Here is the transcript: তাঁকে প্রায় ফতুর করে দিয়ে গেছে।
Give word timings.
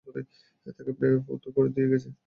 তাঁকে 0.77 0.91
প্রায় 0.97 1.15
ফতুর 1.27 1.51
করে 1.57 1.69
দিয়ে 1.75 1.87
গেছে। 1.91 2.09